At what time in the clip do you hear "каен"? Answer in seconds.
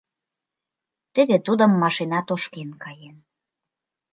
2.83-3.17